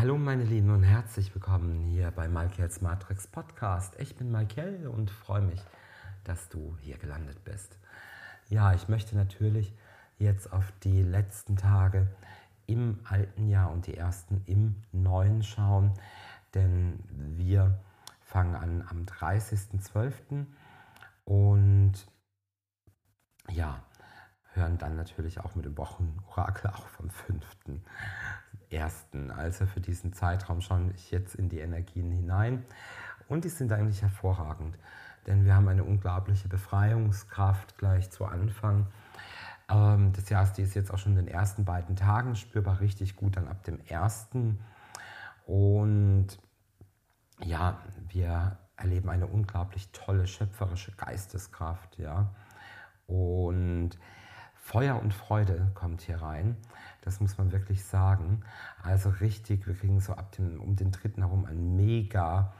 [0.00, 3.96] Hallo meine Lieben und herzlich willkommen hier bei Michaels Matrix Podcast.
[3.98, 5.60] Ich bin Michael und freue mich,
[6.22, 7.76] dass du hier gelandet bist.
[8.48, 9.74] Ja, ich möchte natürlich
[10.16, 12.06] jetzt auf die letzten Tage
[12.68, 15.94] im alten Jahr und die ersten im neuen schauen,
[16.54, 17.00] denn
[17.36, 17.82] wir
[18.20, 20.46] fangen an am 30.12.
[21.24, 21.94] und
[23.50, 23.82] ja,
[24.58, 27.08] hören dann natürlich auch mit dem Wochenorakel auch vom
[28.70, 29.30] 5.1.
[29.30, 32.64] Also für diesen Zeitraum schaue ich jetzt in die Energien hinein
[33.28, 34.76] und die sind eigentlich hervorragend,
[35.26, 38.86] denn wir haben eine unglaubliche Befreiungskraft gleich zu Anfang
[39.70, 40.52] ähm, des Jahres.
[40.52, 43.62] Die ist jetzt auch schon in den ersten beiden Tagen spürbar richtig gut, dann ab
[43.64, 44.60] dem ersten.
[45.46, 46.38] Und
[47.44, 52.34] ja, wir erleben eine unglaublich tolle schöpferische Geisteskraft, ja.
[53.06, 53.90] Und
[54.68, 56.54] Feuer und Freude kommt hier rein.
[57.00, 58.42] Das muss man wirklich sagen.
[58.82, 62.52] Also richtig, wir kriegen so ab dem, um den dritten herum einen mega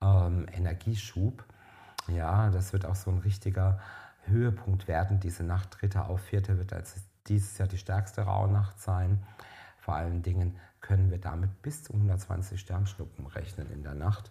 [0.00, 1.44] ähm, Energieschub.
[2.06, 3.80] Ja, das wird auch so ein richtiger
[4.26, 5.18] Höhepunkt werden.
[5.18, 9.24] Diese Nacht, dritter auf vierte, wird als dieses Jahr die stärkste Rauhnacht sein.
[9.76, 14.30] Vor allen Dingen können wir damit bis zu 120 Sternschnuppen rechnen in der Nacht.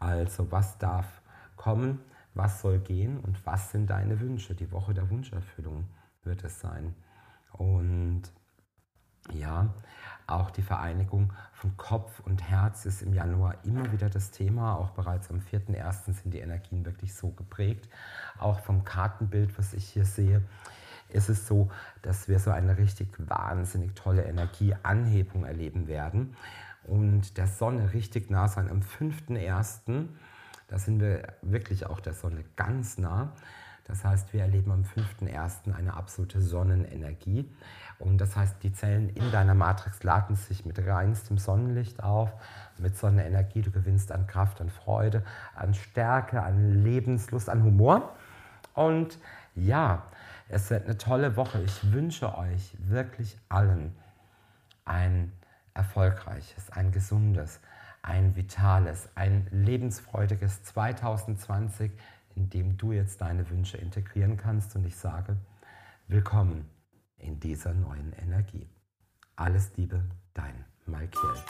[0.00, 1.20] Also was darf
[1.56, 2.00] kommen,
[2.32, 4.54] was soll gehen und was sind deine Wünsche?
[4.54, 5.84] Die Woche der Wunscherfüllung
[6.26, 6.94] wird es sein.
[7.52, 8.22] Und
[9.32, 9.72] ja,
[10.26, 14.76] auch die Vereinigung von Kopf und Herz ist im Januar immer wieder das Thema.
[14.76, 16.12] Auch bereits am 4.1.
[16.12, 17.88] sind die Energien wirklich so geprägt.
[18.38, 20.42] Auch vom Kartenbild, was ich hier sehe,
[21.10, 21.70] ist es so,
[22.02, 26.36] dass wir so eine richtig wahnsinnig tolle Energieanhebung erleben werden
[26.84, 30.08] und der Sonne richtig nah sein am 5.1.
[30.68, 33.32] Da sind wir wirklich auch der Sonne ganz nah.
[33.84, 35.74] Das heißt, wir erleben am 5.1.
[35.74, 37.50] eine absolute Sonnenenergie.
[37.98, 42.32] Und das heißt, die Zellen in deiner Matrix laden sich mit reinstem Sonnenlicht auf,
[42.78, 43.62] mit Sonnenenergie.
[43.62, 45.22] Du gewinnst an Kraft, an Freude,
[45.54, 48.14] an Stärke, an Lebenslust, an Humor.
[48.72, 49.18] Und
[49.54, 50.04] ja,
[50.48, 51.60] es wird eine tolle Woche.
[51.62, 53.94] Ich wünsche euch wirklich allen
[54.84, 55.32] ein
[55.74, 57.60] erfolgreiches, ein gesundes,
[58.02, 61.92] ein vitales, ein lebensfreudiges 2020
[62.34, 64.74] in dem du jetzt deine Wünsche integrieren kannst.
[64.76, 65.36] Und ich sage,
[66.08, 66.68] willkommen
[67.16, 68.68] in dieser neuen Energie.
[69.36, 71.42] Alles Liebe, dein Michael.